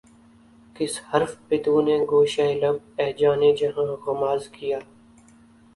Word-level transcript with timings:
کس 0.75 0.93
حرف 1.09 1.31
پہ 1.47 1.55
تو 1.63 1.73
نے 1.85 1.95
گوشۂ 2.11 2.47
لب 2.61 2.77
اے 2.99 3.07
جان 3.19 3.41
جہاں 3.59 3.89
غماز 4.03 4.41
کیا 4.55 4.79